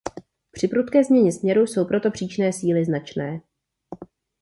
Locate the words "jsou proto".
1.67-2.11